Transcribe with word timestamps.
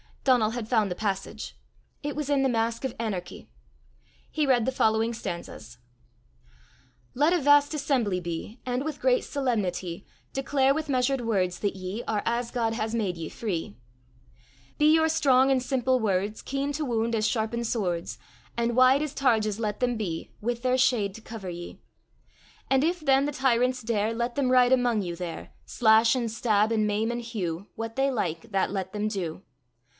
Donal 0.23 0.51
had 0.51 0.67
found 0.67 0.89
the 0.89 0.95
passage. 0.95 1.55
It 2.01 2.15
was 2.15 2.29
in 2.29 2.41
The 2.41 2.49
Mask 2.49 2.83
of 2.85 2.95
Anarchy. 2.99 3.49
He 4.31 4.47
read 4.47 4.65
the 4.65 4.71
following 4.71 5.13
stanzas: 5.13 5.77
Let 7.13 7.33
a 7.33 7.39
vast 7.39 7.73
assembly 7.73 8.19
be, 8.19 8.59
And 8.65 8.83
with 8.83 8.99
great 9.01 9.23
solemnity 9.23 10.05
Declare 10.33 10.73
with 10.73 10.89
measured 10.89 11.21
words 11.21 11.59
that 11.59 11.75
ye 11.75 12.03
Are, 12.07 12.21
as 12.25 12.49
God 12.49 12.73
has 12.73 12.95
made 12.95 13.15
ye, 13.17 13.29
free. 13.29 13.77
Be 14.79 14.91
your 14.93 15.09
strong 15.09 15.51
and 15.51 15.61
simple 15.61 15.99
words 15.99 16.41
Keen 16.41 16.71
to 16.73 16.85
wound 16.85 17.13
as 17.15 17.27
sharpened 17.27 17.67
swords, 17.67 18.17
And 18.57 18.75
wide 18.75 19.01
as 19.03 19.13
targes 19.13 19.59
let 19.59 19.81
them 19.81 19.97
be, 19.97 20.31
With 20.39 20.61
their 20.63 20.77
shade 20.79 21.13
to 21.15 21.21
cover 21.21 21.49
ye. 21.49 21.79
And 22.71 22.83
if 22.83 22.99
then 23.01 23.25
the 23.25 23.31
tyrants 23.31 23.81
dare, 23.83 24.13
Let 24.13 24.33
them 24.35 24.51
ride 24.51 24.71
among 24.71 25.01
you 25.03 25.15
there, 25.15 25.51
Slash, 25.65 26.15
and 26.15 26.29
stab, 26.31 26.71
and 26.71 26.87
maim, 26.87 27.11
and 27.11 27.21
hew 27.21 27.67
What 27.75 27.95
they 27.95 28.09
like, 28.09 28.51
that 28.51 28.71
let 28.71 28.93
them 28.93 29.07
do. 29.07 29.43